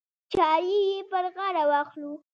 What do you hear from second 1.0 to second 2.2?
پر غاړه واخلو.